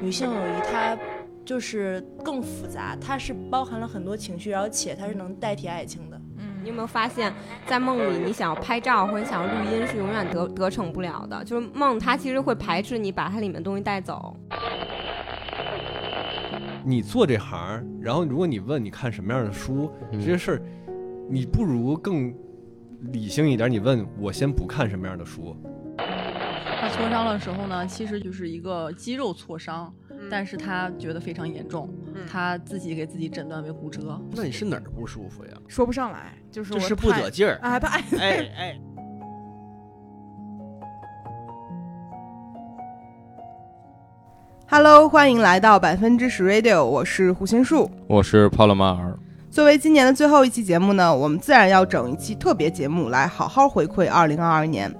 [0.00, 0.96] 女性友谊它
[1.44, 6.20] 就是更复杂，它是包含了很多情绪，而且它是能代替爱情的。
[6.36, 7.32] 嗯，你有没有发现，
[7.66, 14.36] 在梦里你想要拍照或者想要录音是永远得得逞不了的，就是梦它其实会排斥你把它里面东西带走。
[16.84, 20.62] 你做这行，然后如果你问你看什么样的书，这些事儿，
[21.28, 22.32] 你不如更
[23.12, 23.70] 理性一点。
[23.70, 25.56] 你问我先不看什么样的书。
[26.98, 29.92] 他挫伤的时候呢，其实就是一个肌肉挫伤，
[30.28, 31.88] 但是他觉得非常严重，
[32.28, 34.20] 他自己给自己诊断为骨折。
[34.32, 35.52] 那你是哪儿不舒服呀？
[35.68, 37.78] 说不上来，就是就是不得劲儿啊！
[37.78, 38.80] 太哎哎。
[44.68, 49.16] Hello，欢迎来到百分之十 Radio，我是胡心树，我是帕洛马尔。
[49.48, 54.92] 作为今年的最后一期节目呢，我们自然要整一期特别节目来好好回馈二零二二年。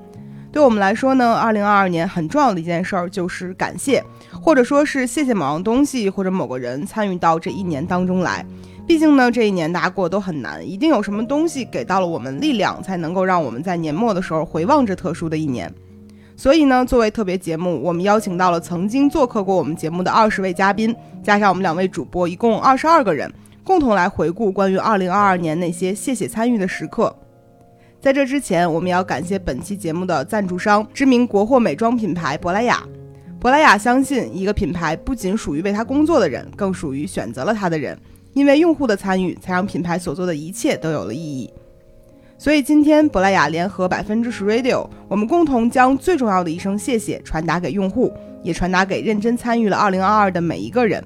[0.58, 4.02] 对我们来说呢，二零二二年很重要的一件事儿就是感谢，
[4.42, 8.44] 或者说是谢谢某样东西或者某个人参与到这一年当中来。
[8.84, 15.72] 毕竟呢，这一年大家过得都很难，一定有什么东西给到了我们力量，才能够让我们在年末的时候回望这特殊的一年。
[16.34, 27.14] 所以呢，作为特别节目，我们邀请到了曾经做客过我们节目的二十位嘉宾，加上我们两位主播，一共二十二个人，共同来回顾关于二零二二年那些谢谢参与的时刻。
[28.00, 32.86] 在这之前，我们也要感谢本期节目的赞助商，知名国货美妆品牌珀莱雅。
[33.40, 37.98] 珀莱雅相信，一个品牌不仅属于为他工作的人，更属于选择了他的人。
[38.34, 41.52] 因为用户的参与，才让品牌所做的一切都有了意义。
[42.36, 48.12] 所以今天，珀莱雅联合百分之十 Radio，我们共同将最重要的一声谢谢传达给用户，
[48.44, 51.02] 也传达给认真参与了二零二二的每一个人。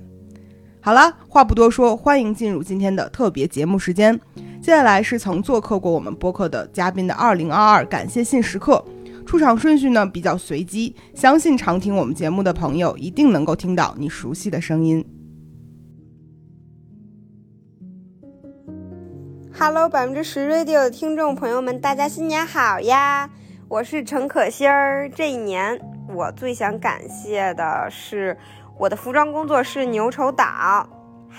[0.81, 4.21] 好了，话不多说，欢迎进入今天的特别节目时间。
[4.63, 8.83] 接下来是曾做客过我们播客的嘉宾的二零二二感谢信时刻，
[9.27, 15.05] 出场顺序呢比较随机，相信常听我们节目的朋友一定能够听到你熟悉的声音。
[19.59, 23.29] Hello，百分之十 Radio 的听众朋友们，大家新年好呀！
[23.67, 25.11] 我是陈可欣儿。
[25.11, 25.77] 这一年，
[26.15, 28.39] 我最想感谢的是
[28.79, 30.89] 我的服装工作室牛稠岛。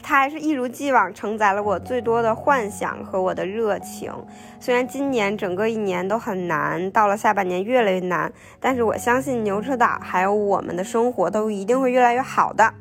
[0.01, 4.11] 它还是一如既往承载了我最多的幻想和我的热情。
[4.59, 12.73] 虽然今年整个一年都很难，到了下半年越来越难，但是我相信牛车岛还有我们的生活都一定会越来越好的。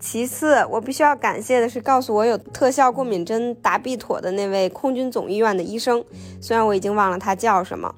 [0.00, 6.04] 其次，我必须要感谢的是告诉我有特效过敏针达必妥的那位空军总医院的医生，
[6.40, 7.94] 虽然我已经忘了他叫什么。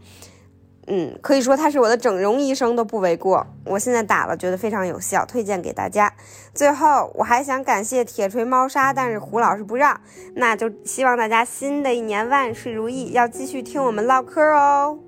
[0.93, 3.47] 嗯，可以说他是我的整容医生都不为过。
[3.65, 6.13] 我现在打了，觉得非常有效，推荐给大家。
[6.53, 10.01] 最后，我还想感谢铁锤猫砂，但是胡老师不让，
[10.35, 14.99] 那就希望大家新的一年万事如意，要继续听我们唠嗑哦。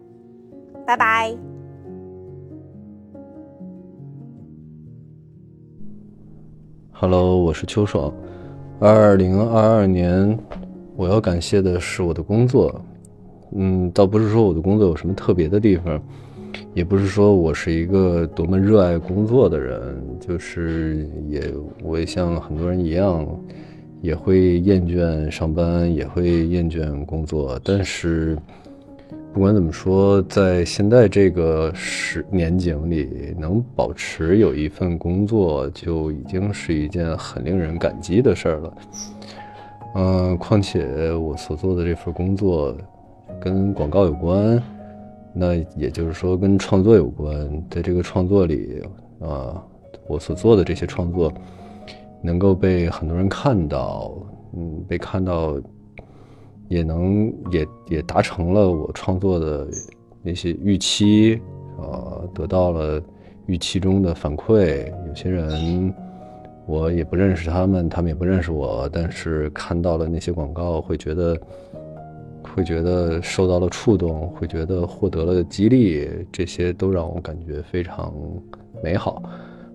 [0.86, 1.34] 拜拜。
[6.92, 8.14] Hello，我是秋爽。
[8.78, 10.38] 二零二二年，
[10.94, 12.80] 我要感谢的是我的工作。
[13.54, 16.00] 嗯，倒不是说我的工作有什么特别的地方，
[16.74, 21.52] 也不是说我是一个多么热爱工作的人，就是也
[21.82, 23.26] 我也像很多人一样，
[24.00, 27.60] 也会厌倦上班，也会厌倦工作。
[27.62, 28.38] 但是
[29.34, 38.74] 不管怎么说，在现在这个时年景里，能保持有一份工作，就已经是一件很令人感激的事儿了。
[39.94, 42.74] 嗯，况且我所做的这份工作。
[43.42, 44.62] 跟广告有关，
[45.34, 47.34] 那也就是说跟创作有关。
[47.68, 48.80] 在这个创作里，
[49.18, 49.60] 啊，
[50.06, 51.32] 我所做的这些创作，
[52.22, 54.12] 能够被很多人看到，
[54.54, 55.56] 嗯，被看到，
[56.68, 59.66] 也能也也达成了我创作的
[60.22, 61.40] 那些预期，
[61.80, 63.02] 啊，得到了
[63.46, 64.86] 预期中的反馈。
[65.08, 65.92] 有些人
[66.64, 71.36] 我也不认识他们，他们也不认识我，但是看到了那些广告，会觉得。
[72.54, 78.12] 会觉得受到了触动，会觉得获得了激励，这些都让我感觉非常
[78.82, 79.22] 美好。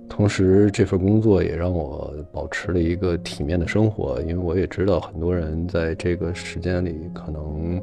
[0.09, 7.81] 同时，这份工作也让我保持了一个体面的生活，因为我也知道很多人在这个时间里可能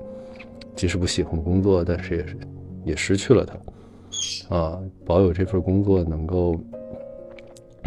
[0.75, 2.37] 即使不喜欢工作，但是也是
[2.85, 4.57] 也失去了它。
[4.57, 6.57] 啊，保有这份工作能够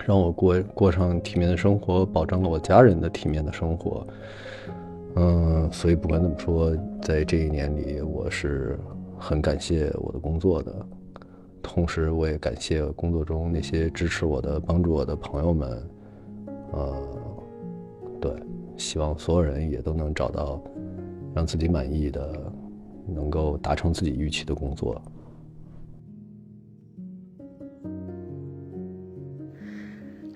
[0.05, 4.05] 让我过过上体面的生活，保证了我家人的体面的生活。
[5.19, 8.77] 嗯，所以不管怎么说，在这一年里，我是
[9.17, 10.85] 很感谢我的工作的，
[11.59, 15.89] 同时我也感谢工作中那些支持我的、帮助我的朋友们。
[16.71, 17.07] 呃，
[18.21, 18.31] 对，
[18.77, 20.61] 希望所有人也都能找到
[21.33, 22.53] 让自己满意的、
[23.07, 25.01] 能够达成自己预期的工作。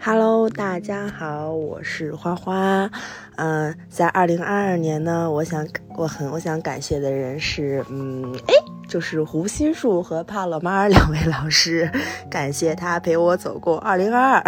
[0.03, 2.89] Hello，大家好，我是花花。
[3.36, 8.53] 嗯，在二零二二年呢，我想我很我想感谢的人是，嗯，哎，
[8.88, 11.88] 就是胡心树和帕洛马尔两位老师，
[12.31, 14.44] 感谢他陪我走过二零二二。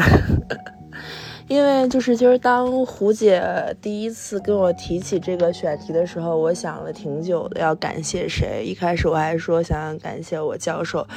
[1.54, 3.40] 因为就是今儿当胡姐
[3.80, 8.64] 第一次跟我提起这个选题的时候，我想了挺久的，要感谢谁？
[8.66, 11.08] 一开始我还说想感谢我教授，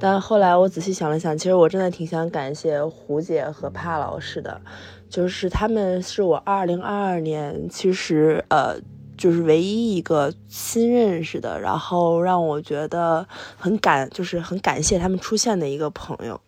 [0.00, 4.60] 但后来我仔细想了想，其实我真的挺想感谢胡姐和帕老师的，
[5.08, 8.74] 就是他们是我二零二二年其实呃
[9.16, 13.24] 就是唯一一个新认识的，然后让我觉得
[13.56, 16.40] 很感就是很感谢他们出现的一个朋友。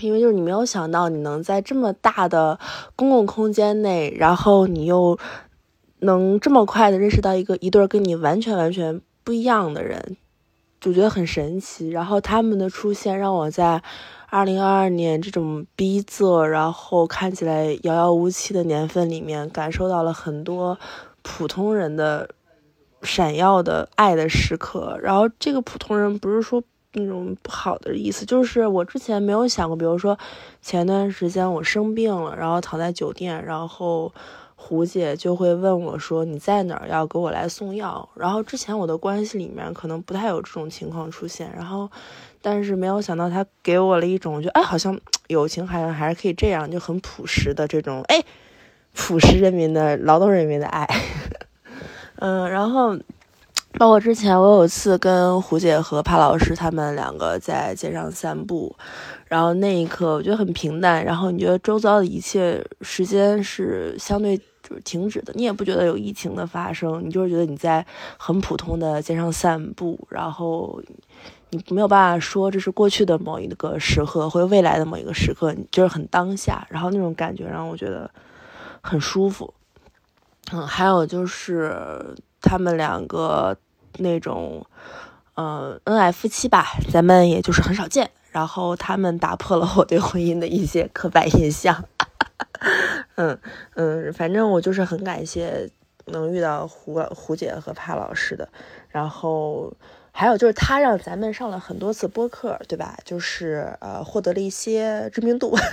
[0.00, 2.58] 因为就是你没有想到你能在这么大的
[2.96, 5.18] 公共空间内，然后你又
[6.00, 10.16] 能这么快的认识到一个一对跟你完全完全不一样的人，
[10.80, 11.88] 就觉得很神奇。
[11.90, 13.82] 然后他们的出现让我在
[14.30, 20.78] 二零二二年这种逼仄，然后看起来遥遥无期的年份里面，感受到了很多
[21.22, 22.30] 普通人的
[23.02, 24.98] 闪耀的爱的时刻。
[25.02, 26.62] 然后这个普通人不是说。
[26.98, 30.18] 那种不好的意思，就是我之前没有想过，比如说
[30.60, 34.12] 前段时间我生病了，然后躺在酒店，然后
[34.56, 38.08] 胡姐就会问我说你在哪儿，要给我来送药。
[38.16, 41.88] 然后之前我的关系里面可能不太有这种情况出现，然后
[42.42, 44.98] 但是没有想到他给我了一种，就哎，好像
[45.28, 48.24] 友情好像还是可以这样，就很朴实的这种哎，
[48.94, 50.86] 朴实人民的劳动人民的爱，
[52.16, 52.98] 嗯，然后。
[53.74, 58.74] 包括之前我有一次跟胡姐和帕老师他们两个在街上散步，
[59.26, 67.84] 然后那一刻我觉得很平淡，然后你觉得周遭的一切时间是相对就是停止的，你也不觉得有疫情的发生，你就是觉得你在
[68.16, 70.82] 很普通的街上散步，然后
[71.50, 78.10] 你没有办法说这是过去的某一个时刻或者未来的某一个时刻，你就是很当下，然后那种感觉让我觉得
[78.80, 79.54] 很舒服。
[80.50, 83.56] 嗯，还有就是他们两个。
[84.00, 84.64] 那种，
[85.34, 88.08] 嗯，恩爱夫妻吧，咱们也就是很少见。
[88.30, 91.84] 然后他们打破了我对婚姻的一些刻板印象。
[93.16, 93.36] 嗯
[93.74, 95.68] 嗯，反正我就是很感谢
[96.04, 98.48] 能遇到胡胡姐和帕老师的。
[98.88, 99.72] 然后
[100.12, 102.96] 还有就是他让咱们上了很多次播客，对吧？
[103.04, 105.56] 就是呃，获得了一些知名度。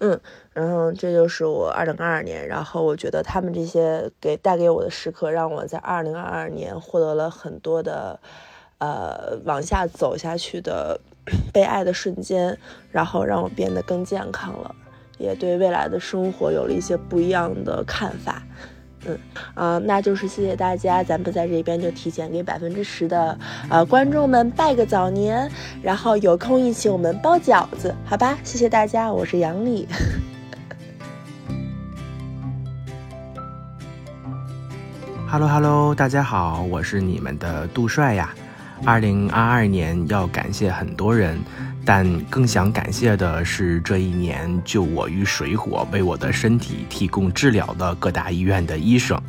[0.00, 0.20] 嗯。
[0.52, 8.18] 然后这就是我二零二二年，然后我觉得他们这些给带给我的时刻，让我在二零二二年获得了很多的，
[8.78, 11.00] 呃，往下走下去的
[11.52, 12.58] 被爱的瞬间，
[12.90, 14.74] 然后让我变得更健康了，
[15.18, 18.42] 也对未来的生活有了一些不一样的看法。
[19.06, 19.18] 嗯，
[19.54, 23.38] 啊，那就是谢谢大家，咱们在这边就提前给百分之十的
[23.68, 25.50] 呃观众们拜个早年，
[25.82, 28.36] 然后有空一起我们包饺子，好吧？
[28.44, 29.88] 谢谢大家，我是杨丽。
[35.30, 38.34] Hello Hello，大家好，我是你们的杜帅呀。
[38.84, 41.38] 二零二二年要感谢很多人，
[41.84, 49.20] 但更想感谢的是这一年救我于水火、为我的身体提供治疗的各大医院的医生。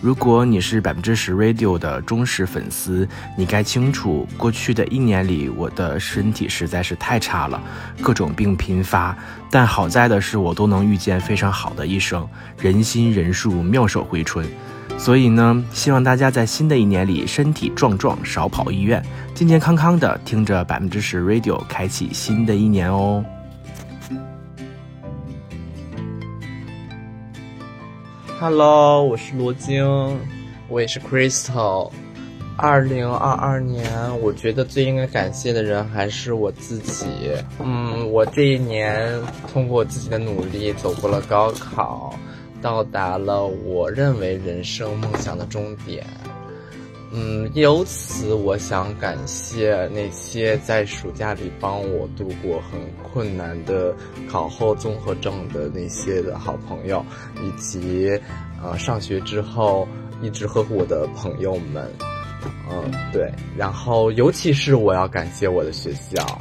[0.00, 3.08] 如果你是百分之十 Radio 的忠实粉丝，
[3.38, 7.62] 你该清楚，过去的一年里我的身体实在是太差了，
[8.00, 9.16] 各种病频发。
[9.48, 14.44] 但好在的是，我都能遇见非常好的医生，人心仁术，妙手回春。
[15.02, 19.04] 所以呢，希望大家在新的一年里身体壮壮，少跑医院，
[19.34, 23.24] 健健康康的听着百分之十 Radio，开启新的一年哦。
[28.38, 29.84] Hello，我是罗晶，
[30.68, 31.90] 我也是 Crystal。
[32.56, 33.90] 二零二二年，
[34.20, 37.06] 我觉得最应该感谢的人还是我自己。
[37.58, 39.20] 嗯，我这一年
[39.52, 42.16] 通过自己的努力走过了高考。
[42.62, 46.06] 到达了我认为人生梦想的终点，
[47.12, 53.94] 嗯，由此我想感谢那些在暑假里帮我度过很困难的
[54.30, 57.04] 考后综合症的那些的好朋友，
[57.42, 58.18] 以及
[58.62, 59.86] 呃上学之后
[60.22, 61.90] 一直呵护我的朋友们，
[62.70, 66.40] 嗯，对，然后尤其是我要感谢我的学校，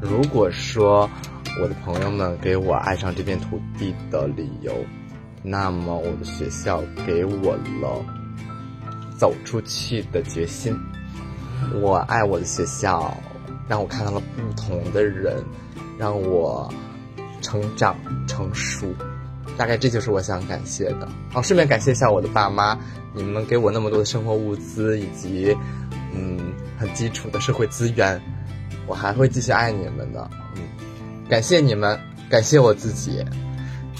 [0.00, 1.08] 如果说
[1.62, 4.74] 我的朋友们给我爱上这片土地的理由。
[5.42, 8.04] 那么，我的学校给我了
[9.18, 10.76] 走出去的决心。
[11.80, 13.16] 我爱我的学校，
[13.68, 15.42] 让我看到了不同的人，
[15.98, 16.72] 让我
[17.40, 17.96] 成长
[18.26, 18.86] 成熟。
[19.56, 21.08] 大概这就是我想感谢的。
[21.34, 22.78] 哦，顺便感谢一下我的爸妈，
[23.14, 25.56] 你们给我那么多的生活物资以及
[26.14, 26.38] 嗯
[26.78, 28.20] 很基础的社会资源，
[28.86, 30.30] 我还会继续爱你们的。
[30.56, 30.62] 嗯。
[31.28, 33.24] 感谢你们，感谢我自己，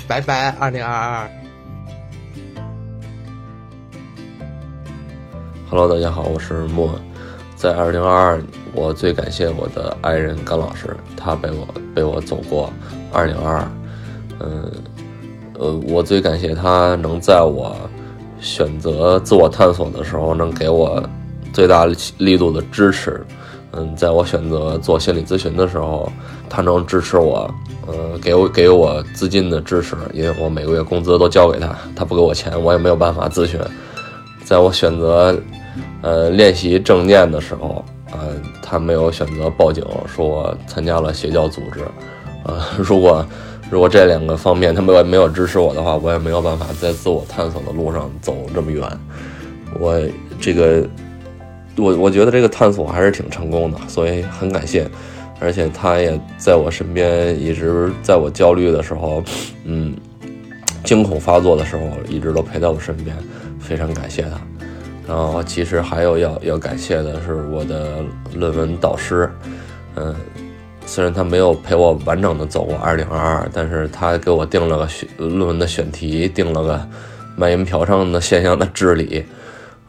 [0.09, 1.31] 拜拜，二零二二。
[5.69, 6.99] Hello，大家好，我是莫。
[7.57, 8.43] 在二零二二，
[8.75, 12.73] 我最感谢我的爱人甘老师，他陪我陪我走过
[13.13, 13.69] 二零二二。
[14.41, 14.71] 嗯，
[15.59, 17.77] 呃，我最感谢他能在我
[18.41, 21.01] 选择自我探索的时候，能给我
[21.53, 21.87] 最大
[22.19, 23.25] 力度的支持。
[23.71, 26.11] 嗯，在我选择做心理咨询的时候，
[26.51, 27.49] 他能支持我，
[27.87, 33.61] 呃，给我给我资金的支持，因为我每个月工资都交给他，他不给我钱，我也没有办法咨询。
[34.45, 35.37] 在我选择
[36.03, 38.31] 呃练习正念的时候，呃，
[38.63, 41.81] 他没有选择报警，说我参加了邪教组织。
[42.45, 43.25] 呃， 如果
[43.71, 48.87] 如果这两个方面他没有没有支持我的话，我也没有办法在自我探索的路上走这么远。
[49.79, 50.01] 我
[50.41, 50.87] 这个。
[51.79, 54.87] 我我觉得这个探索还是挺成功的，所以很感谢，
[55.43, 59.23] 而且他也在我身边，一直在我焦虑的时候，
[59.65, 59.93] 嗯，
[60.85, 63.17] 惊恐发作的时候，一直都陪在我身边，
[63.59, 64.41] 非常感谢他。
[65.09, 67.97] 然后其实还有要要感谢的是我的
[68.35, 69.29] 论文导师，
[69.97, 70.15] 嗯，
[70.87, 76.89] 虽然他没有陪我完整的走过二零二二，但是他给我定了个选论文的选题，定了个
[77.37, 79.25] 卖淫嫖娼的现象的治理。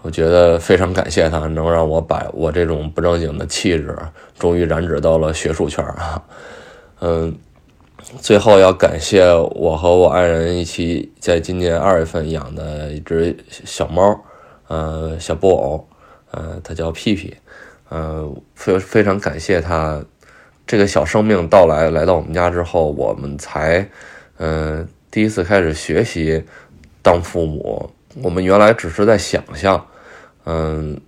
[0.03, 3.97] 我觉得非常感谢他，能让我把我这种不正经的气质，
[4.37, 6.21] 终于染指到了学术圈啊。
[6.99, 7.33] 嗯，
[8.19, 14.21] 最后要感谢我和我爱人一起在今年二月份养的一只小猫，
[14.67, 15.87] 呃，小布偶，
[16.31, 17.33] 呃，它叫屁屁，
[17.87, 20.03] 呃，非非常感谢它，
[20.67, 23.89] 这个小生命到来来到我们家之后，我们才，
[24.37, 26.43] 嗯，第一次开始学习
[27.01, 27.89] 当父母。
[28.21, 29.87] 我们原来只是在想象。
[30.45, 30.99] 嗯，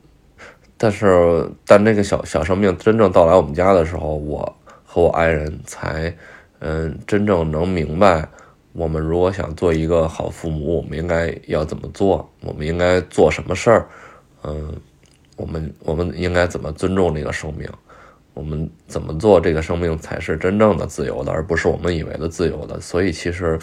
[0.77, 6.15] 但是但这个小小生命真正到来我们家的时候，我和我爱人才
[6.59, 8.27] 嗯真正能明白，
[8.73, 13.87] 我们如果想做一个好父母，我们应该要怎么做，我们应该做什么事儿，
[14.43, 14.73] 嗯，
[15.35, 17.69] 我们我们应该怎么尊重这个生命，
[18.33, 22.79] 我们怎么做这个生命才是真正的自由的，而不是我们以为的自由的。
[22.79, 23.59] 所以其实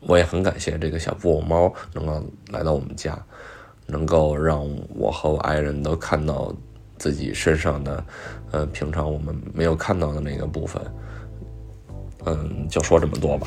[0.00, 3.18] 我也很感谢这个小布偶猫能够来到我们家。
[3.90, 6.54] 能够让我和我爱人都看到
[6.98, 8.04] 自己身上的，
[8.50, 10.80] 呃，平常我们没有看到的那个部分。
[12.26, 13.46] 嗯，就说这么多吧。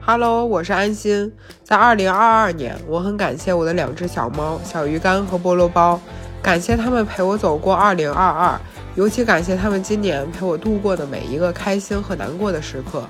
[0.00, 1.30] Hello，我是安心。
[1.62, 6.00] 在二零二二年，我很感谢我的两只小猫小鱼干和菠萝包，
[6.42, 8.58] 感谢他们陪我走过二零二二，
[8.94, 13.06] 尤其感谢他们今年陪我度过的每一个开心和难过的时刻。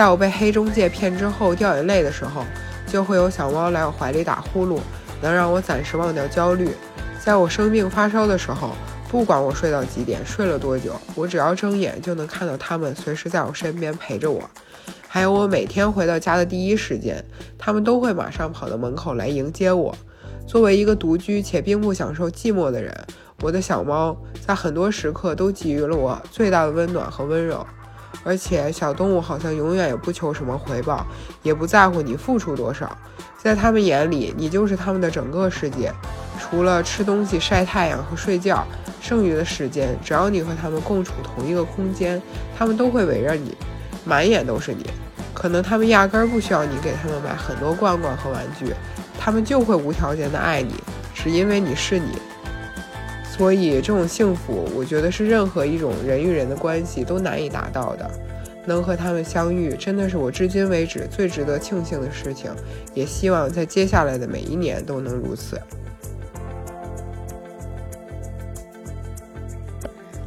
[0.00, 2.42] 在我被黑中介骗之后掉眼泪的时候，
[2.86, 4.80] 就会有小猫来我怀里打呼噜，
[5.20, 6.70] 能让我暂时忘掉焦虑。
[7.22, 8.70] 在我生病发烧的时候，
[9.10, 14.40] 不管我睡到几点，睡了多久，我只要睁眼就能看到它们随时在我身边陪着我。
[15.06, 17.22] 还有我每天回到家的第一时间，
[17.58, 19.94] 它们都会马上跑到门口来迎接我。
[20.46, 22.90] 作为一个独居且并不享受寂寞的人，
[23.42, 24.16] 我的小猫
[24.46, 27.66] 在很多时刻都给予了我最大的温暖和温柔。
[28.22, 31.06] 而且小动物好像永远也不求什么回报，
[31.42, 32.96] 也不在乎你付出多少，
[33.38, 35.92] 在他们眼里，你就是他们的整个世界。
[36.38, 38.66] 除了吃东西、晒太阳和睡觉，
[39.00, 42.20] 剩余的时间，只要你和他们共处同一个空间，
[42.56, 43.56] 他们都会围着你，
[44.04, 44.86] 满眼都是你。
[45.34, 48.74] 可能他们压根儿不需要你给他们买很多罐罐和玩具，
[49.18, 50.74] 他们就会无条件的爱你，
[51.14, 52.18] 只因为你是你。
[53.40, 58.06] 所以，这种幸福，我觉得是任何一种人与人的关系都难以达到的。
[58.66, 62.50] 能和他们相遇，真的是我至今为止最值得庆幸的事情。
[62.92, 65.58] 也希望在接下来的每一年都能如此。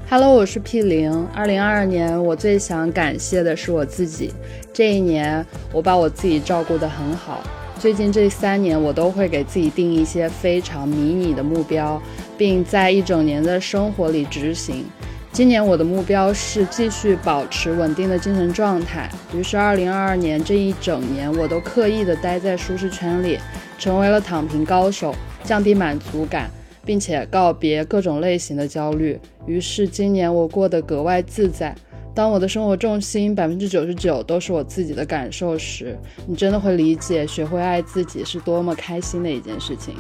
[0.10, 1.28] Hello，我是 P 零。
[1.36, 4.34] 二零二二年，我最想感谢的是我自己。
[4.74, 7.44] 这一年，我把我自己照顾得很好。
[7.80, 12.02] 最近这三年，我都会给自己定一些非常迷你的目标，
[12.44, 14.84] 并在一整年的生活里执行。
[15.32, 19.10] 今年我的目标是继续保持稳定的精神状态。
[19.34, 23.40] 于是，二零二二年这一整年，我都刻意的待在舒适圈里，
[23.80, 26.52] 成为了躺平高手，降低满足感，
[26.84, 29.18] 并且告别各种类型的焦虑。
[29.48, 31.74] 于是，今年我过得格外自在。
[32.14, 35.98] 当我的生活重心百分之九十九都是我自己的感受时，
[36.28, 39.96] 你真的会理解，学会爱自己是多么开心的一件事情。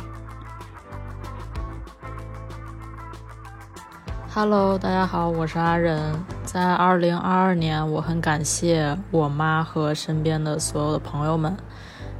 [4.35, 6.01] Hello，大家好，我是阿仁。
[6.43, 11.55] 在二零二二年，我很感谢我妈和身边的所有的朋友们，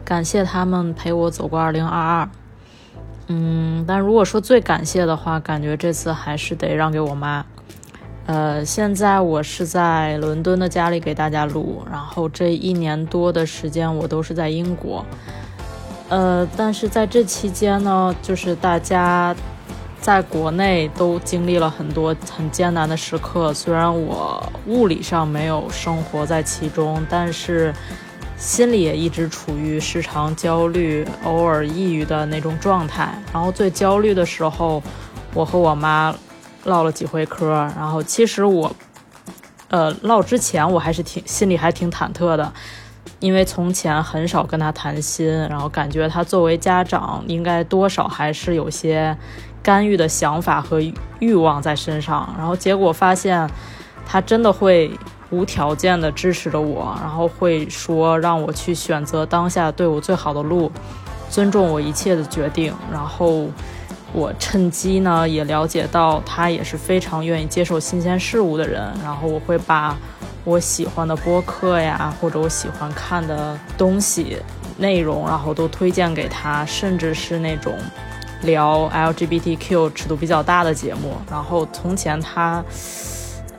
[0.05, 2.29] 感谢他们陪我走过二零二二。
[3.29, 7.43] 嗯，但如果说最感谢的话，感觉这次还是得让给我妈。
[8.27, 15.03] 呃，现在我是在伦敦的家里给大家录，然后这一年多的时间我都是在英国。
[16.09, 19.35] 呃，但是在这期间呢，就是大家
[20.03, 23.53] 在国内都经历了很多很艰难的时刻。
[23.53, 27.73] 虽然我物理上没有生活在其中，但是
[28.35, 33.17] 心里也一直处于时常焦虑、偶尔抑郁的那种状态。
[33.31, 34.83] 然后最焦虑的时候，
[35.33, 36.13] 我和我妈
[36.65, 37.49] 唠了几回嗑。
[37.73, 38.75] 然后其实我，
[39.69, 42.51] 呃，唠之前我还是挺心里还挺忐忑的。
[43.21, 49.17] 因为从前很少跟他谈心，然后感觉他作为家长，应该多少还是有些
[49.63, 50.79] 干预的想法和
[51.19, 52.31] 欲望在身上。
[52.37, 53.49] 然后结果发现，
[54.05, 54.91] 他真的会
[55.31, 60.71] 无条件的支持着我，然后会说让我去选择当下对我最好的路，
[61.29, 62.71] 尊重我一切的决定。
[62.91, 63.47] 然后
[64.11, 68.93] 我趁机呢也了解到，他也是非常愿意接受新鲜事物的人。
[69.01, 69.97] 然后我会把。
[70.45, 74.35] 我喜欢的播客呀，或者我喜欢看的东西
[74.77, 77.73] 内容，然后都推荐给他，甚至是那种
[78.45, 81.13] 聊 LGBTQ 尺度比较大的节目。
[81.29, 82.63] 然后从前他，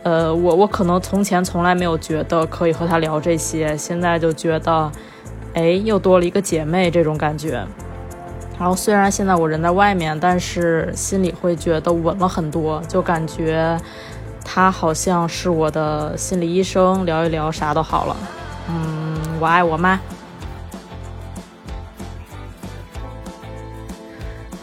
[0.02, 4.90] 呃，我我可能从前从来没有觉得可以和他聊这些，现在就觉得，
[5.54, 7.64] 哎，又多了一个姐妹这种感觉。
[8.58, 13.76] 然后虽然现在我人在外面，但是心里会觉得稳了很多，就感觉。
[14.46, 18.16] 他好像是我的心理医生，聊一聊啥都好了。
[18.68, 19.98] 嗯，我爱我妈。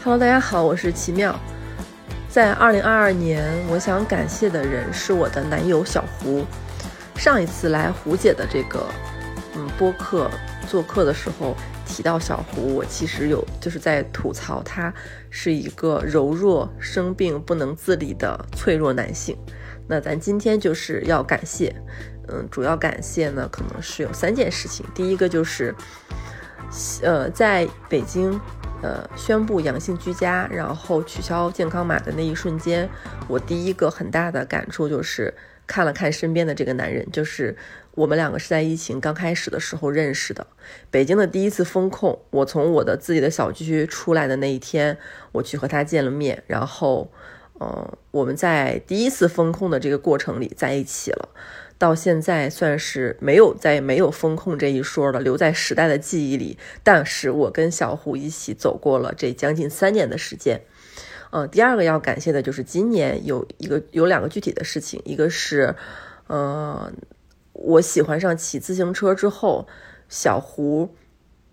[0.03, 1.39] Hello，大家好，我是奇妙。
[2.27, 6.43] 在二零二二年，我想感谢的人是我的男友小胡。
[7.15, 8.83] 上一次来胡姐的这个
[9.55, 10.27] 嗯播客
[10.67, 11.55] 做客的时候
[11.85, 14.91] 提到小胡，我其实有就是在吐槽他
[15.29, 19.37] 是一个柔弱、生病、不能自理的脆弱男性。
[19.87, 21.75] 那咱今天就是要感谢，
[22.27, 24.83] 嗯，主要感谢呢，可能是有三件事情。
[24.95, 25.75] 第一个就是，
[27.03, 28.39] 呃，在北京，
[28.81, 32.89] 呃，宣布阳性居家，然后取消健康码的那一瞬间，
[33.27, 35.33] 我第一个很大的感触就是
[35.67, 37.55] 看了看身边的这个男人，就是
[37.95, 40.47] 我们两个是在疫情刚开始的时候认识的。
[40.89, 44.97] 北京的第一次封控，我从我的自己的小区出来的那一天，
[45.31, 47.11] 我去和他见了面，然后。
[47.63, 51.29] 嗯，我们在第一次风控的这个过程里在一起了，
[51.77, 56.57] 到现在算是没有在没有风控这一说了，留在时代的记忆里。
[56.81, 60.61] 但是我跟小胡一起走过了这将近三年的时间。
[61.29, 65.75] 嗯，第二个要感谢的就是今年有一个有两个具体的事情，一个是，
[66.29, 66.91] 嗯，
[67.53, 69.67] 我喜欢上骑自行车之后，
[70.09, 70.95] 小胡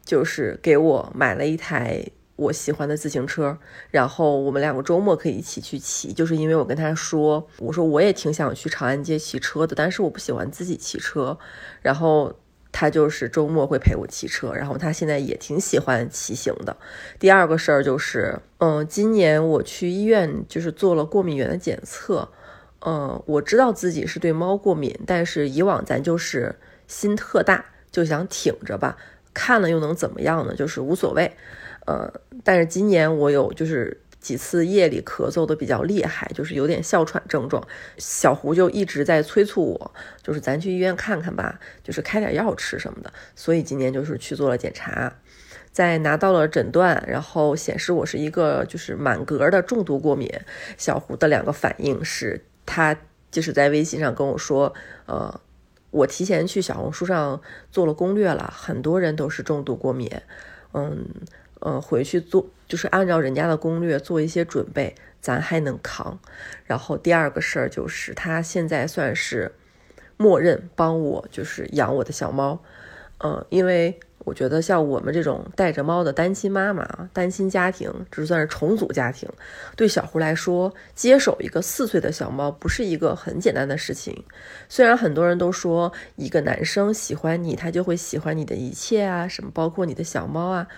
[0.02, 2.06] 就是给我买了一台。
[2.38, 3.58] 我喜欢的自行车，
[3.90, 11.36] 然后我们两个周末可以一起去骑，就是因为我跟他说，我说我也挺想去长安街骑车的，但是我不喜欢自己骑车，
[11.82, 12.32] 然后
[12.70, 16.76] 他就是周末会陪我骑车，然后他现在也挺喜欢骑行的。
[17.18, 22.28] 第二个事儿就是，嗯，今年我去医院就是做了过敏源的检测，
[22.86, 26.54] 嗯，我知道自己是对猫过敏，但是以往咱就是
[26.86, 28.96] 心特大，就想挺着吧，
[29.34, 30.54] 看了又能怎么样呢？
[30.54, 31.32] 就是无所谓。
[31.88, 32.12] 呃，
[32.44, 37.66] 但是今年我有就是几次夜里咳嗽的比较厉害，就是有点哮喘症状。
[37.96, 43.10] 小胡就一直在催促我，就是咱去医院看看吧，就是开点药吃什么的。
[43.34, 45.10] 所以今年就是去做了检查，
[45.72, 50.30] 在拿到了诊断，然后显示我是一个就是满格的重度过敏。
[50.76, 52.94] 小胡的两个反应是，他
[53.30, 54.74] 就是在微信上跟我说，
[55.06, 55.40] 呃，
[55.90, 60.10] 我提前去小红书上做了攻略了，很多人都是重度过敏，
[60.74, 61.06] 嗯。
[61.60, 66.18] 呃，回去做就是按照人家的攻略做一些准备，咱还能扛。
[66.64, 69.52] 然后第二个事儿就是，他现在算是
[70.16, 72.62] 默认帮我就是养我的小猫，
[73.18, 79.28] 嗯，因为我觉得像我们这种带着猫的单亲妈妈、单亲家庭，这算是重组家庭，
[79.74, 84.24] 对小胡来说，接手一个四岁的小猫不是一个很简单的事情。
[84.68, 90.68] 虽然很多人都说一个男生喜欢你，他就会喜欢你的一切啊，什么包括你的小猫啊。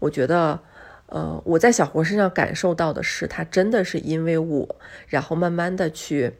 [0.00, 0.58] 我觉得，
[1.06, 6.32] 呃，我在小胡身上感受到的是，他真的是因为我，然后慢慢的去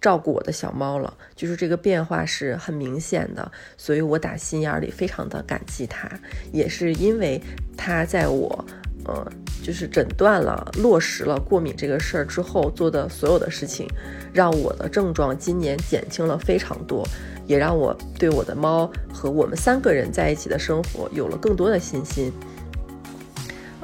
[0.00, 6.08] 照顾我的小猫了，就是这个变化是很明显的，所以我打心眼里非常的感激他，
[6.52, 7.40] 也是因为
[7.76, 8.64] 他在我，
[9.04, 9.26] 呃，
[9.62, 13.88] 就是诊断了、落实了过敏这个事儿之后做的所有的事情，
[14.32, 17.04] 让我的症状今年减轻了非常多，
[17.46, 22.32] 也让我对我的猫和我们三个人在一起的生活有了更多的信心。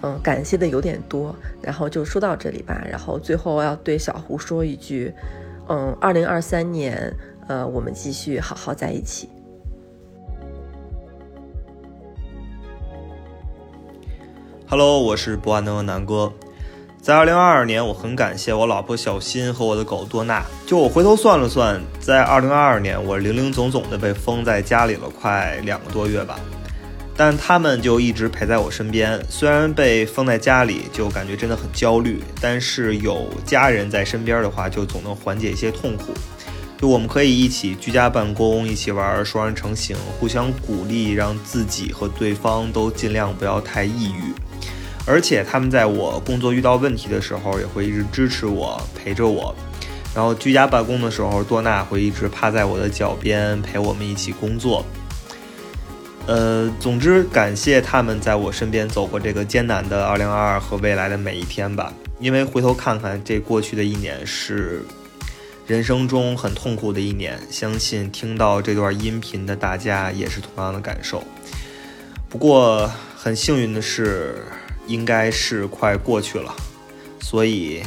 [0.05, 2.79] 嗯，感谢的有点多，然后就说到这里吧。
[2.87, 5.11] 然后最后要对小胡说一句，
[5.67, 7.11] 嗯，二零二三年，
[7.49, 9.31] 呃，我们继续好好在一起。
[14.69, 16.31] Hello，我是不安的南哥。
[17.01, 20.45] 在二零二二年，我很感谢我老婆小新和我的狗多娜。
[20.67, 26.39] 就我回头算了算，在二零二二年，我零零总总的被封在家里了快两个多月吧。
[27.17, 29.21] 但他们就一直陪在我身边。
[29.29, 36.13] 虽然被封在家里，就感觉真的很焦虑，但是有家人在身边的话，就总能缓解一些痛苦。
[36.77, 44.35] 就我们可以一起居家办公，一起玩双人成行，互相鼓励，让自己和对方都尽量不要太抑郁。
[45.07, 49.55] 而且他们在我工作遇到问题的时候，也会一直支持我，陪着我。
[50.15, 54.85] 然后居家办公的时候，多娜会一直趴在我的脚边，陪我们一起工作。
[56.27, 61.93] 呃，总之感谢他们在我身边走过这个艰难的2022和未来的每一天吧。
[62.19, 64.83] 因为回头看看，这过去的一年是
[65.67, 71.23] 人生中很痛苦的一年，相信听到这段音频的大家也是同样的感受。
[72.29, 74.43] 不过很幸运的是。
[74.87, 76.55] 应该是快过去了，
[77.19, 77.83] 所以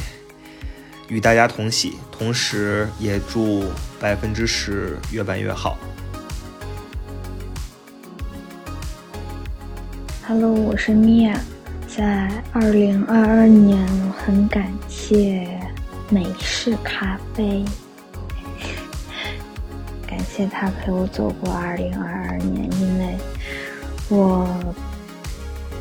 [1.06, 3.66] 与大家同喜，同时也祝
[4.00, 5.78] 百分之十越办越好。
[10.28, 11.40] Hello，我是米娅，
[11.86, 15.58] 在二零二二年，我很感谢
[16.10, 17.64] 美式咖啡，
[20.06, 23.16] 感谢他陪我走过二零二二年，因为
[24.10, 24.46] 我。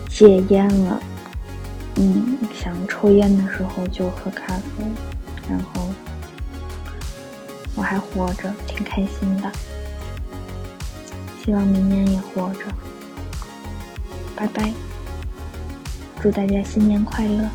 [0.08, 1.02] 戒烟了，
[1.98, 4.86] 嗯，想抽烟的时候就喝咖啡，
[5.50, 5.90] 然后
[7.76, 9.52] 我还活着，挺开心的。
[11.44, 12.62] 希望明年也活着。
[14.38, 14.72] 拜拜，
[16.22, 17.50] 祝大家新年快乐！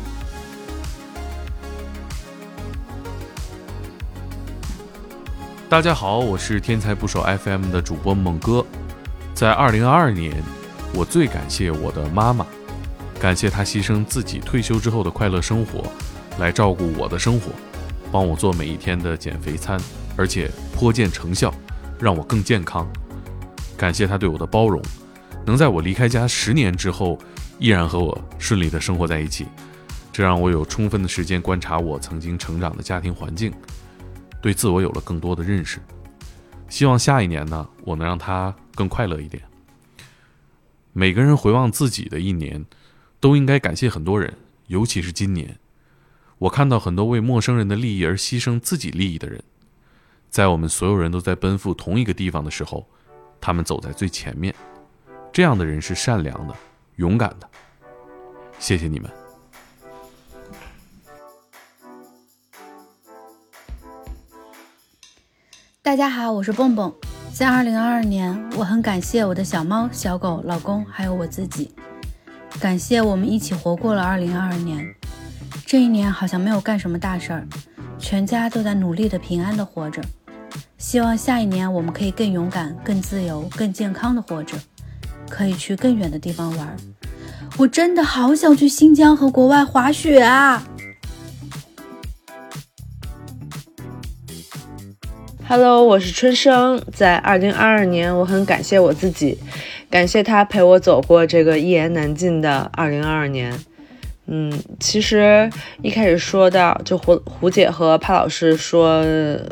[5.69, 8.65] 大家好，我是天才捕手 FM 的主播猛哥，
[9.33, 10.43] 在二零二二年。
[10.93, 12.45] 我最感谢我的妈妈，
[13.17, 15.85] 感谢她牺牲自己退休之后的快乐生活，
[16.37, 17.53] 来照顾我的生活，
[18.11, 19.79] 帮我做每一天的减肥餐，
[20.17, 21.51] 而且颇见成效，
[21.97, 22.85] 让我更健康。
[23.77, 24.81] 感谢她对我的包容，
[25.45, 27.19] 能在我离开家十年之后，
[27.59, 29.45] 依然和我顺利的生活在一起，
[30.11, 33.53] 这让我有充分的时间观察我曾经成长的家庭环境，
[34.41, 35.79] 对自我有了更多的认识。
[36.69, 39.43] 希望下一年呢，我能让他更快乐一点。
[40.93, 42.65] 每个人回望自己的一年，
[43.19, 44.33] 都应该感谢很多人，
[44.67, 45.57] 尤其是今年，
[46.37, 49.43] 我看到很多为陌生人的利益而牺牲自己利益的人，
[50.29, 52.87] 在我们所有人都在奔赴同一个地方的时候，
[53.41, 54.55] 他们走在最前面。
[55.33, 56.53] 这样的人是善良的、
[56.97, 57.49] 勇敢的。
[58.59, 59.09] 谢谢你们。
[65.81, 66.93] 大家好，我是蹦蹦。
[67.33, 71.73] 在二零二二年，我很感谢我的小猫、小狗、老公，还有我自己。
[72.61, 74.85] 感谢我们一起活过了二零二二年。
[75.65, 77.47] 这一年好像没有干什么大事儿，
[77.97, 79.99] 全家都在努力的、平安的活着。
[80.77, 84.55] 希望下一年我们可以更勇敢、更自由、更健康的活着，
[85.29, 86.77] 可以去更远的地方玩。
[87.57, 90.63] 我真的好想去新疆和国外滑雪啊
[95.47, 96.81] ！Hello，我是春生。
[96.91, 99.37] 在二零二二年，我很感谢我自己，
[99.89, 103.53] 感谢他陪我走过这个一言难尽的二零二二年。
[104.35, 105.47] 嗯，其实
[105.83, 109.03] 一开始说到，就胡胡姐和潘老师说，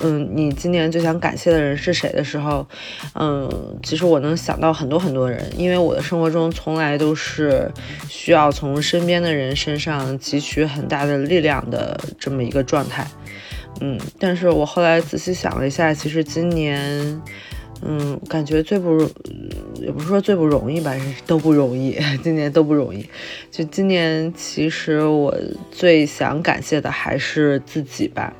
[0.01, 2.67] 嗯，你今年最想感谢的人是谁的时候，
[3.13, 3.47] 嗯，
[3.83, 7.71] 其实我能想到很多很多人，因为我的生活中从来都是
[8.09, 13.05] 需要从身边的人身上汲取很大的力量的这么一个状态。
[13.81, 17.21] 嗯，但是我后来仔细想了一下，其实今年，
[17.83, 19.09] 嗯，感觉最不容，
[19.81, 23.03] 也不是说最不容易吧，都不容易， 今年都不容易。
[23.49, 25.35] 就今年，其实我
[25.71, 28.33] 最想感谢的还是自己吧，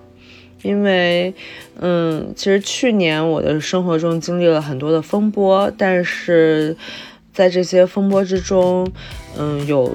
[0.62, 1.34] 因为，
[1.80, 6.78] 嗯，其实去年我的生活中经历了很多的风波，但是
[7.34, 8.88] 在这些风波之中，
[9.38, 9.92] 嗯，有。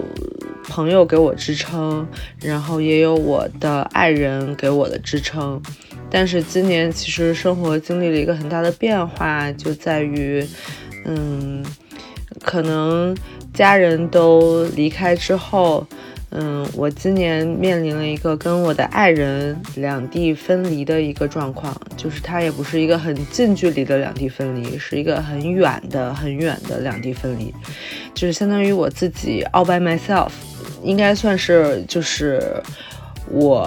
[0.69, 2.05] 朋友给我支撑，
[2.41, 5.63] 然后也有我的爱人给我的支撑，
[6.11, 10.45] 但是今年其实生活经历了一个很大的变化，就在于，
[11.05, 11.65] 嗯，
[12.43, 13.17] 可能
[13.55, 15.87] 家人都离开之后，
[16.39, 27.55] 嗯，我今年面临了一个跟我的爱人两地分离的一个状况，就是他也不是一个很近距离的两地分离，是一个很远的、很远的两地分离，
[28.13, 30.29] 就是相当于我自己 all by myself。
[30.83, 32.63] 应该算是就是
[33.31, 33.67] 我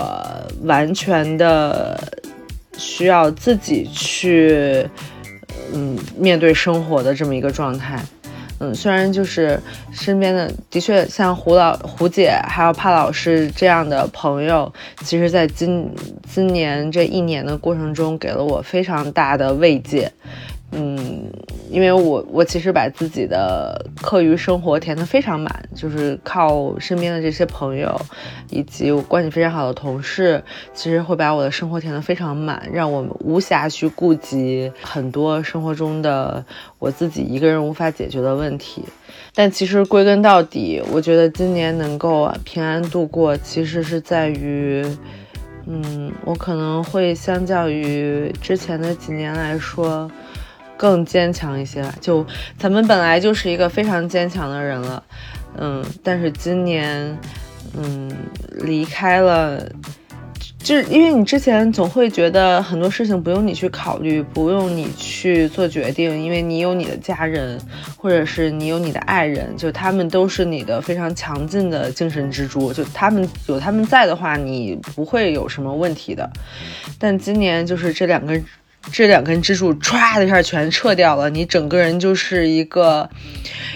[0.61, 1.99] 完全的
[2.77, 4.87] 需要自己去
[5.73, 7.99] 嗯面对生活的这么一个状态。
[8.59, 9.59] 嗯，虽然就是
[9.91, 14.71] 身边的的确像胡老胡姐还有帕老师这样的朋友，
[15.03, 15.89] 其实在今
[16.27, 20.11] 今年这一年的过程中，给了我非常大的慰藉。
[20.71, 21.25] 嗯，
[21.71, 27.99] 因为我我其实把自己的课余生活填得非常满，就是靠身边的这些朋友，
[28.51, 36.45] 以及我关系非常好的同事，其实会把我的生活填得非常满，让我无暇去顾及很多生活中的
[36.77, 38.83] 我自己一个人无法解决的问题。
[39.33, 44.85] 但其实归根到底，我觉得今年能够平安度过，其实是在于，
[45.65, 50.09] 嗯，我可能会相较于之前的几年来说。
[50.79, 52.25] 更坚强一些吧，就
[52.57, 55.03] 咱们本来就是一个非常坚强的人了，
[55.57, 57.17] 嗯，但是今年，
[57.77, 58.09] 嗯，
[58.61, 59.61] 离开了，
[60.63, 67.59] 就因为你之前总会觉得很多事情不用你去考虑，不用你去做决定，因为你有你的家人，
[67.97, 76.29] 或者是你有你的爱人，就他们都是你的非常强劲的精神支柱，就他们有他们在的话，你不会有什么问题的。
[76.97, 78.41] 但今年就是这两个。
[78.91, 83.09] 这两根支柱唰的一下全撤掉了，你整个人就是一个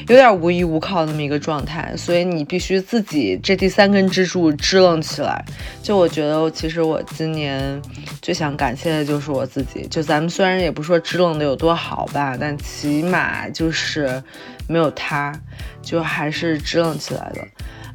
[0.08, 5.43] 有点无依无靠那么一个状态，所以你必须自己这第三根支柱支棱起来。
[5.82, 7.82] 就我觉得，其实我今年
[8.21, 9.88] 最想感谢的就是我自己。
[9.89, 14.21] 就咱们虽然也不说支棱的有多好吧，但起码就是
[14.67, 15.34] 没有他，
[15.82, 17.47] 就还是支棱起来了。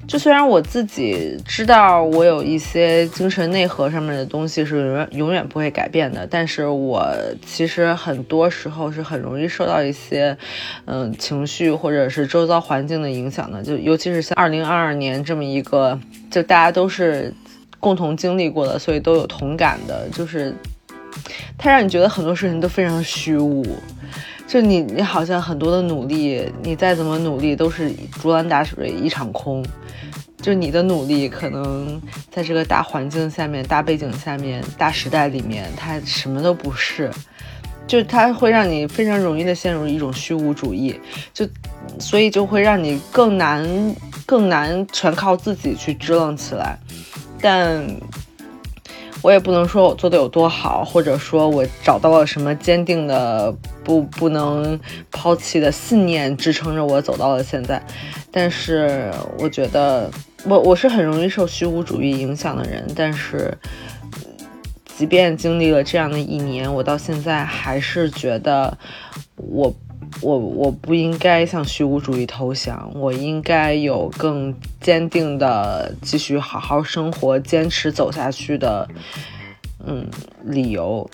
[0.09, 7.07] 就虽然我自己知道我有一些精神内核上面的东西是永远永远不会改变的，但是我
[7.45, 10.35] 其实很多时候是很容易受到一些，
[10.87, 13.63] 嗯，情绪或者是周遭环境的影响的。
[13.63, 17.31] 就尤其是像二零二二年这么一个，就大家都是
[17.79, 20.55] 共同经历过的，所以都有同感的，就是
[21.59, 23.63] 它让你觉得很多事情都非常虚无。
[24.47, 27.93] 就你，你好像很多的努力，你再怎么努力都是
[28.23, 29.63] 竹篮打水一场空。
[30.41, 37.11] 就你的努力，可能在这个大环境下面、大背景下面、大时代里面，它什么都不是。
[37.87, 41.01] 就它会让你非常容易的陷入一种虚无主义，
[41.33, 41.49] 就
[41.99, 43.67] 所以就会让你更难、
[44.27, 46.79] 更难全靠自己去支棱起来。
[47.41, 47.83] 但
[49.23, 53.51] 我也不能说我做的有多好，或者说我找到了什么坚定的、
[53.83, 54.79] 不不能
[55.11, 57.83] 抛弃的信念支撑着我走到了现在。
[58.31, 60.11] 但是我觉得，
[60.45, 62.87] 我我是很容易受虚无主义影响的人。
[62.95, 63.57] 但是，
[64.97, 68.77] 即便经历了这样的一年，我到现在还是觉得
[69.37, 69.75] 我。
[70.23, 78.89] 我我不应该向虚无主义投降，我应该有更坚定的继续好好生活、坚持走下去的，
[79.85, 80.07] 嗯，
[80.43, 81.09] 理由。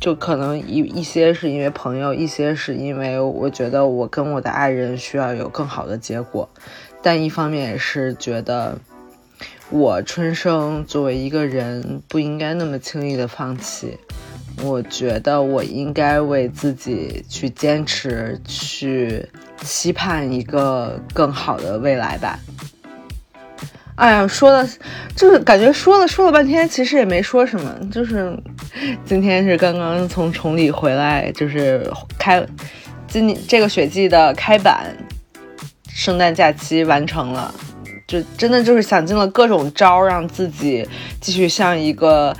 [0.00, 6.48] 就可能一一些是因为朋友，一些是因为我觉得我跟我的爱人需要有更好的结果，
[7.02, 8.78] 但一方面也是觉得
[9.70, 13.98] 我春生作为一个人不应该那么轻易的放弃。
[14.64, 19.24] 我觉得我应该为自己去坚持，去
[19.58, 22.36] 期盼一个更好的未来吧。
[23.94, 24.68] 哎呀，说的，
[25.14, 27.72] 就是感觉说了说了半天，其实也没说什么。
[27.90, 28.36] 就是
[29.04, 32.44] 今天是刚刚从崇礼回来，就是开
[33.06, 34.92] 今年这个雪季的开板，
[35.98, 37.52] 圣诞假期完成了，
[38.06, 40.88] 就真的就是想尽了各种招，让自己
[41.20, 42.32] 继续像一个。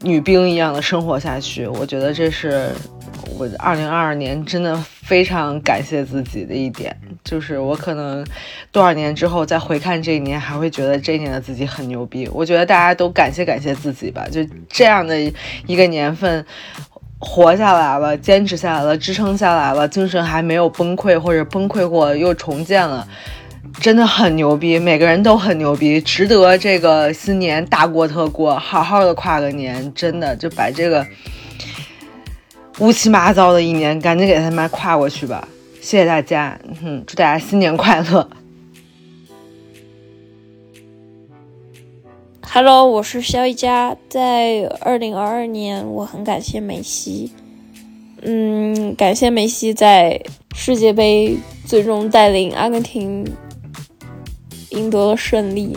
[0.00, 2.68] 女兵一样的生活下去，我觉得这是
[3.38, 6.94] 我二零二二年真的非常感谢自己的一点。
[7.24, 8.22] 就是我可能
[8.70, 12.28] 多少年之后再回看这一年，还会觉得这一年的自己很牛逼。
[12.34, 15.18] 我觉得大家都感谢感谢自己吧，就这样的
[15.66, 16.44] 一个年份，
[17.24, 23.06] 活下来了，坚持下来了，支撑下来了，精神还没有崩溃，或者崩溃过又重建了。
[23.80, 31.04] 真的很牛逼，每个人都很牛逼，值得这个新年大过特过，好好的跨个年，真的就把这个
[32.78, 35.48] 乌七八糟的一年赶紧给他们跨过去吧。
[35.80, 38.28] 谢谢大家，嗯，祝大家新年快乐。
[42.48, 47.32] Hello，我是肖一佳，在二零二二年，我很感谢梅西，
[48.22, 50.20] 嗯，感谢梅西在
[50.54, 53.24] 世界杯最终带领阿根廷。
[54.70, 55.76] 赢得了胜利，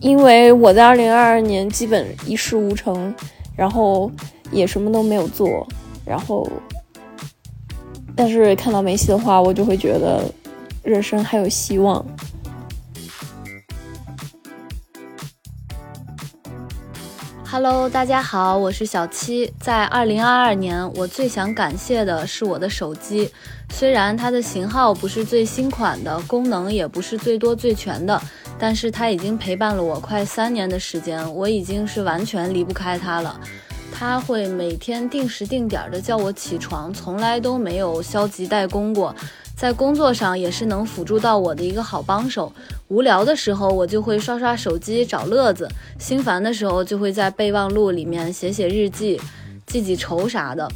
[0.00, 3.12] 因为我在二零二二年基本一事无成，
[3.56, 4.08] 然后
[4.52, 5.66] 也什么都没有做，
[6.04, 6.48] 然后，
[8.14, 10.22] 但是看到梅西的话，我就会觉得
[10.84, 12.06] 人生还有希望。
[17.50, 19.50] Hello，大家好，我是小七。
[19.58, 23.32] 在二零二二年，我最想感谢的是我的手机。
[23.70, 28.20] 虽然它的型号不是最新款的，功能也不是最多最全的，
[28.58, 33.40] 但是它已经陪伴了我快三年的时间，我已经是完全离不开它了。
[33.90, 39.16] 它会每天定时定点的叫我起床，从来都没有消极怠工过。
[39.58, 42.52] 在工作上也是能辅助到我的一个好帮手。
[42.86, 45.66] 无聊的时候，我就会刷刷手机找乐子；
[45.98, 49.20] 心烦的时候，就会在备忘录里面写写日记、
[49.66, 50.68] 记记仇啥的。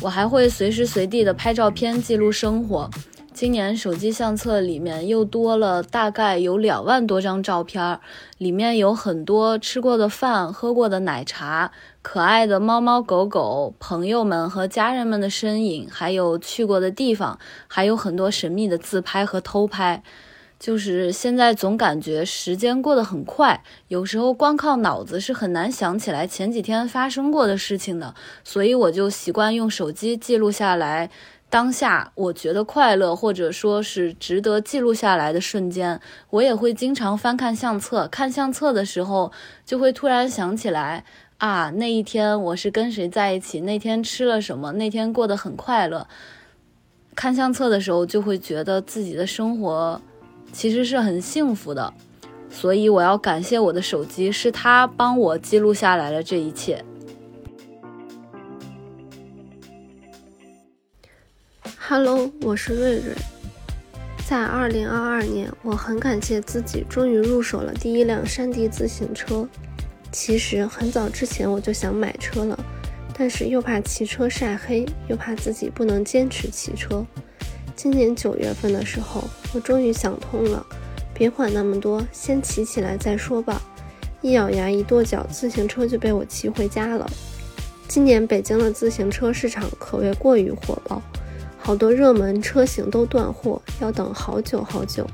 [0.00, 2.88] 我还会随时随地的拍照片记录生活。
[3.34, 8.00] 今年手机相册里面又多了大概有两万多张照片，
[8.38, 11.70] 里面有很多吃过的饭、喝过的奶茶、
[12.02, 17.38] 可爱的猫猫狗狗、朋友们和家人们的身影，还有去过的地方，
[17.68, 20.02] 还有很多神秘的自拍和偷拍。
[20.58, 31.10] 就是现在总感觉时间过得很快，有时候光靠脑子是很难想起来前几天发生过的事情的，所以我就习惯用手机记录下来。
[31.52, 38.08] 当下我觉得快乐，或者说是值得记录下来的瞬间，我也会经常翻看相册。
[38.08, 39.30] 看相册的时候，
[39.66, 41.04] 就会突然想起来
[41.36, 46.08] 啊，那一天我是跟谁在一起，那天吃了什么，那天过得很快乐。
[47.14, 50.00] 看相册的时候，就会觉得自己的生活
[50.54, 51.92] 其实是很幸福的。
[52.48, 56.82] 所以我要感谢我的手机，是它帮我记录下来了这一切。
[61.94, 63.14] Hello，我是瑞瑞。
[64.26, 69.46] 在二零二二年，我很感谢自己终于入手了第一辆山地自行车。
[70.10, 72.58] 其实很早之前我就想买车了，
[73.14, 77.04] 但是又怕骑车晒黑，又怕自己不能坚持骑车。
[77.76, 80.64] 今年九月份的时候，我终于想通了，
[81.12, 83.60] 别管那么多，先骑起来再说吧。
[84.22, 87.06] 一咬牙，一跺脚，自行车就被我骑回家了。
[87.86, 91.02] 今年北京的自行车市场可谓过于火爆。
[91.62, 95.06] 好多热门车型都断货，要等好久好久。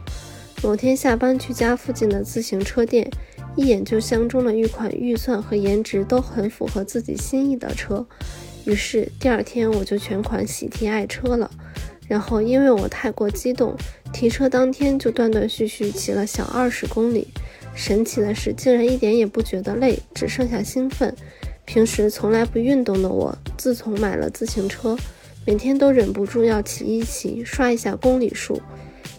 [0.63, 3.09] 某天下班去家附近的自行车店，
[3.55, 8.05] 一眼就相中了一款预算和颜值都很符合自己心意的车。
[8.65, 11.51] 于是第二天我就全款喜提爱车了。
[12.09, 13.77] 然后因为我太过激动，
[14.13, 17.29] 提车当天就断断续续骑了小二十公里。
[17.75, 21.15] 神奇的是，竟然一点也不觉得累，只剩下兴奋。
[21.67, 24.97] 平时从来不运动的我，自从买了自行车。
[25.49, 28.61] 每天都忍不住要骑一骑，刷一下公里数，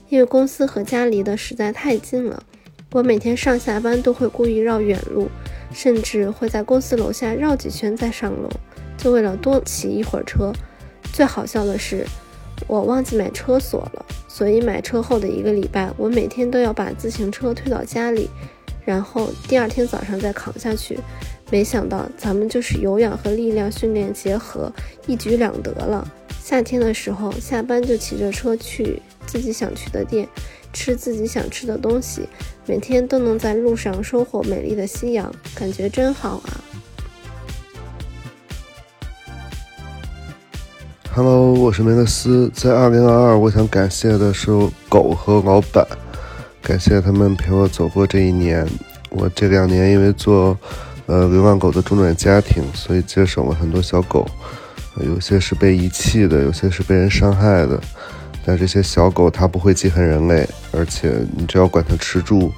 [0.10, 2.44] 因为公司和家离得实在太近了。
[2.92, 5.28] 我每天上下班都会故意绕远路，
[5.74, 8.48] 甚至会在公司楼下绕几圈再上楼，
[8.96, 10.54] 就为了多骑一会儿车。
[11.12, 12.06] 最好笑的是，
[12.68, 18.30] 我忘记买车锁了，所以买车后的一个礼拜，我每天都要把自行车推到家里，
[18.86, 21.00] 然后第二天早上再扛下去。
[21.50, 24.72] 没想到咱们就是有氧和力量训练结合，
[25.08, 26.08] 一举两得了。
[26.50, 30.28] 夏天的时候，下班就骑着车去自己想去的店，
[30.74, 32.28] 吃自己想吃的东西，
[32.66, 36.50] 每天都能在路上收获美丽的夕阳，感觉真好啊
[41.14, 42.50] ！Hello，我是梅克斯。
[42.52, 44.50] 在二零二二，我想感谢的是
[44.90, 45.86] 狗和老板，
[46.64, 48.68] 感谢他们陪我走过这一年。
[49.12, 50.58] 我这两年因为做
[51.06, 54.28] 呃流浪狗的中转家庭，所以接手了很多小狗。
[54.98, 57.80] 有些是被遗弃的，有些是被人伤害的，
[58.46, 62.52] 但这些小狗它不会记恨人类，而且你只要管它吃住，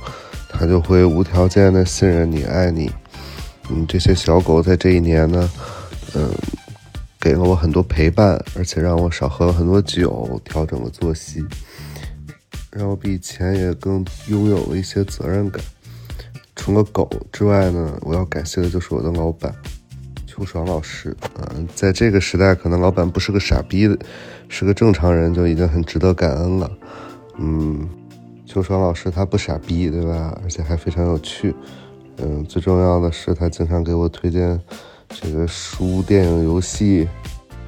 [0.49, 2.91] 它就会无条件的信任你、爱你。
[3.69, 5.49] 嗯，这些小狗在这一年呢，
[6.15, 6.29] 嗯，
[7.19, 11.45] 给了我很多陪伴，而且让我少喝了很多酒，调整了作息，
[12.71, 15.63] 让我比以前也更拥有了一些责任感。
[16.55, 19.53] 除了狗之外呢，我要感谢的就是我的老板。
[20.41, 23.95] 秋爽老师，嗯，在这个时代，可能老板不是个傻逼的，
[24.49, 26.71] 是个正常人就已经很值得感恩了。
[27.37, 27.87] 嗯，
[28.47, 30.35] 秋爽老师他不傻逼，对吧？
[30.43, 31.53] 而且还非常有趣。
[32.17, 34.59] 嗯，最重要的是他经常给我推荐
[35.09, 37.07] 这个书、电影、游戏，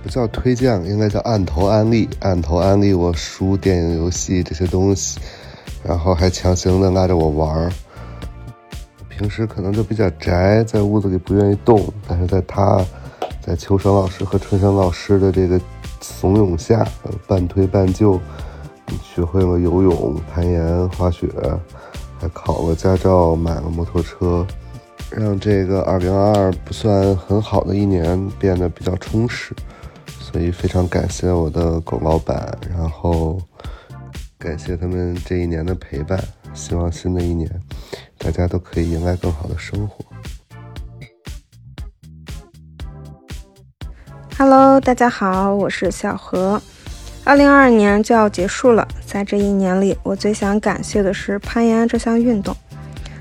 [0.02, 5.20] 不叫推荐，应该叫按头安利，按头安利我书、电影、游戏这些东西，
[5.84, 7.72] 然后还强行的拉着我玩儿。
[9.18, 12.84] 平时可能就比较宅，在屋子里不愿意动，但是在他，
[13.40, 15.62] 在秋生老师和春生老师的这个
[16.02, 16.86] 怂恿下，
[17.28, 18.20] 半推半就，
[19.04, 21.30] 学会了游泳、攀岩、滑雪，
[22.20, 24.46] 还考了驾照，买了摩托车，
[25.12, 29.54] 让这个2022不算很好的一年变得比较充实。
[30.08, 33.40] 所以非常感谢我的狗老板，然后
[34.40, 36.20] 感谢他们这一年的陪伴，
[36.56, 37.48] 希望新的一年。
[38.24, 40.06] 大家都可以迎来更好的生活。
[44.38, 46.62] Hello，大家好，我是小何。
[47.26, 52.56] 二零二二年就要结束了，在这一年里，我最想感谢的是攀岩这项运动。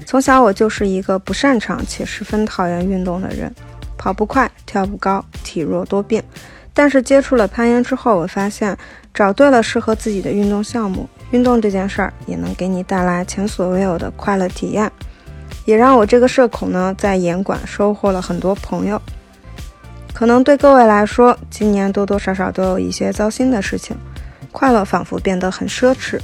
[0.06, 3.52] 从小我就是一个不擅长且十分讨厌运动的人，
[3.98, 6.22] 跑不快，跳不高，体弱多病。
[6.72, 8.78] 但是接触了攀岩之后，我发现
[9.12, 14.90] 找对了适合自己的运动项目，运动这件事儿也能给你带来前所未有的快乐体验，
[15.64, 19.00] 也让我这个社恐呢在岩馆收获了很多朋友。
[20.12, 23.96] 可能对各位来说，今年多多少少都有一些糟心的事情，
[24.52, 26.20] 快乐仿佛变得很奢侈。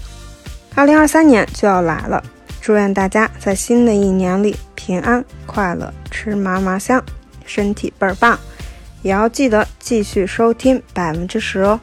[0.75, 2.23] 二零二三年就要来了，
[2.61, 7.03] 祝愿大家在新的一年里平安快乐，吃嘛嘛香，
[7.45, 8.39] 身体倍儿棒。
[9.03, 11.81] 也要记得继续收听百分之十哦。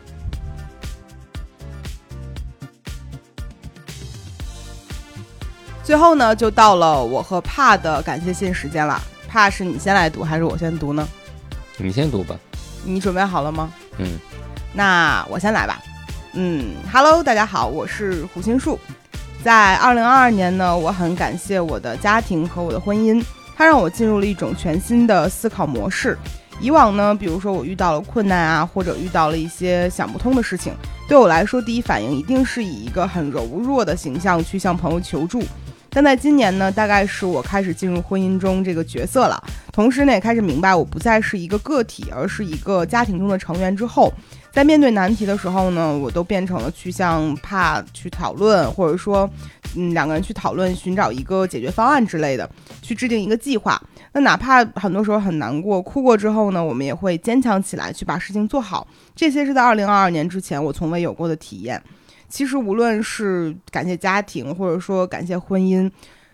[5.86, 9.00] 最后呢，就到了我和帕的感谢信时间了。
[9.28, 11.08] 帕是你先来读还是我先读呢？
[11.78, 12.36] 你先读吧。
[12.84, 13.72] 你准备好了吗？
[14.00, 14.18] 嗯。
[14.74, 15.80] 那我先来吧。
[16.34, 18.80] 嗯，Hello，大家好，我是胡心树。
[19.44, 23.24] 在二零二二年呢，我很感谢我的家庭和我的婚姻，
[23.56, 26.18] 它让我进入了一种全新的思考模式。
[26.60, 30.74] 以往呢，比如说我遇到了困难啊，或者遇到了一些想不通的事情，
[31.08, 35.44] 对我来说，第一反应一定是以一个很柔弱的形象去向朋友求助。
[35.96, 39.42] 但在今年呢，大概是我开始进入婚姻中这个角色了，
[39.72, 44.12] 同时呢，也开始明白我不再是一个个体，而是一个家庭中的成员之后，
[44.52, 49.30] 在面对难题的时候呢，我都变成了去向怕去讨论，或者说，
[49.78, 52.50] 嗯，两个人去讨论，寻找一个解决方案之类的，
[52.82, 53.82] 去制定一个计划。
[54.12, 58.86] 那哪怕很多时候很难过，哭过之后呢，我们也会坚强起来，去把事情做好。
[59.16, 61.82] 这些是在二零二二年之前我从未有过的体验。
[62.36, 65.90] 其实无论是感谢家庭，或者说感谢婚姻，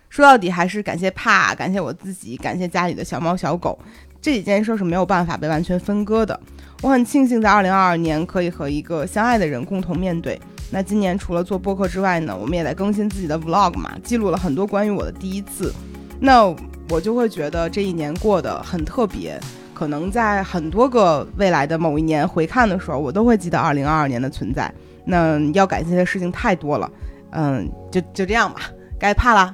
[0.10, 3.78] 说到底还是感谢怕，感谢我自己，感谢家里的小猫小狗，
[4.20, 6.40] 这几件事是没有办法被完全分割的。
[6.82, 10.42] 我很庆幸在二零二二年可以和一个相爱的人共同面对。
[10.72, 15.72] 那今年除了做播客之外呢，我们也在更新自己的 vlog 嘛，记录了很多关于我的第一次。
[16.20, 16.48] 那
[16.90, 19.40] 我就会觉得这一年过得很特别，
[19.76, 24.74] 可能在很多个未来的某一年回看的时候，我都会记得二零二二年的存在。
[25.04, 26.90] 那要感谢的事情太多了，
[27.32, 28.62] 嗯，就就这样吧，
[29.00, 29.54] 该怕了。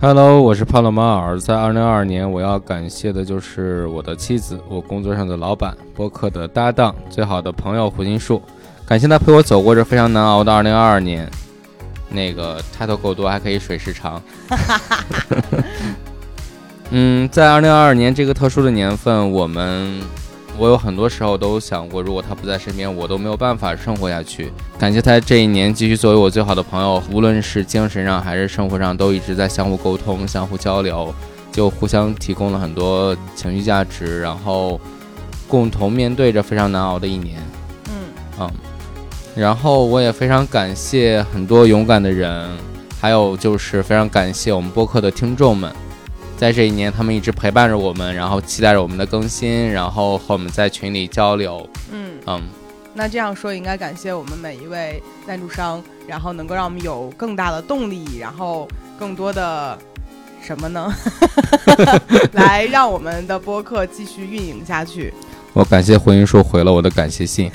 [0.00, 1.40] Hello，我是帕洛马尔。
[1.40, 8.40] 在二零二二年，我要感谢的就是我的妻子，我工作上的老板，播客的搭档，最好的朋友胡金树。
[8.86, 11.28] 感谢他陪我走过这非常难熬的二零二二年。
[12.10, 14.22] 那个抬头够多，还可以水时长。
[16.90, 20.00] 嗯，在二零二二年这个特殊的年份，我们。
[20.58, 24.52] 我有很多时候都想过，如果他不在身边，我都没有办法生活下去。
[24.76, 31.14] 感谢他这一年继续作为我最好的朋友，无论是精神上还是生活上，都一直在相互沟通、相互交流，
[31.52, 34.80] 就互相提供了很多情绪价值，然后
[35.46, 37.40] 共同面对着非常难熬的一年。
[37.88, 37.92] 嗯
[38.40, 38.50] 嗯，
[39.36, 42.50] 然后我也非常感谢很多勇敢的人，
[43.00, 45.72] 还有就是非常感谢我们播客的听众们。
[46.38, 51.68] 在这一年，他们一直陪伴着我们，然后期待着我们的更新，然后和我们在群里交流。
[51.90, 52.40] 嗯嗯，
[52.94, 59.76] 那这样说应该感谢我们每一位赞助商，然后能够让我们有更大的动力，然后更多的
[60.40, 60.94] 什么呢？
[62.34, 65.12] 来让我们的播客继续运营下去。
[65.52, 67.50] 我感谢婚姻树回了我的感谢信。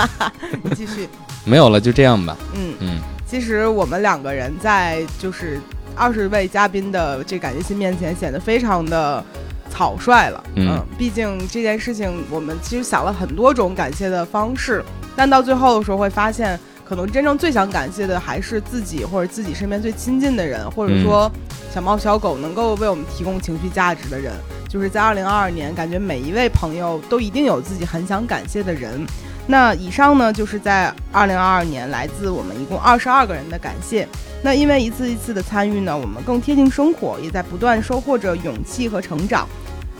[0.64, 1.06] 你继续。
[1.44, 2.34] 没有了，就这样吧。
[2.54, 5.60] 嗯嗯，其实我们两个人在就是。
[5.96, 9.24] 二十位嘉宾的这感谢信面前显得非常的
[9.70, 14.84] 草率了，嗯，毕竟这件事情我们其实想了很多种感谢的方式，
[15.16, 21.30] 但到最后的时候会发现，可能真正最想感谢的还是自己或者自己身边最亲近的人，或者说
[21.72, 24.32] 小猫小狗能够为我们提供情绪价值的人，
[24.68, 29.04] 就是在二零二二年，感觉每一位朋友都一定有自己很想感谢的人。
[29.46, 34.08] 那以上呢，就是在二零二二年来自我们一共二十二个人的感谢。
[34.42, 39.46] 那因为一次一次的参与呢，我们更贴近生活，也在不断收获着勇气和成长。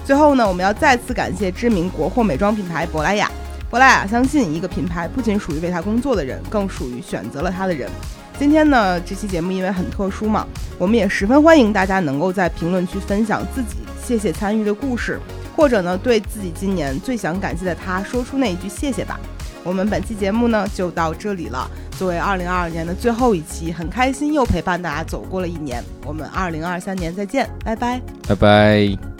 [0.04, 3.30] 最后呢，我们要再次感谢知名国货美妆品牌珀莱雅。
[3.70, 7.90] 珀莱雅相信，一个品牌不仅属于为它工作的人，更属于选择了它的人。
[8.38, 10.46] 今天呢，这期节目因为很特殊嘛，
[10.78, 15.18] 我们也十分欢迎大家能够在评论区分享自己谢谢参与的故事，
[15.56, 19.18] 或者呢，对自己今年最想感谢的他说出那一句谢谢吧。
[19.64, 21.68] 我们本期节目呢就到这里了。
[21.98, 25.82] 作为二零二二年的最后一期，很开心又陪伴大家走过了一年。
[26.04, 29.13] 我们二零二三年再见，拜拜，拜拜。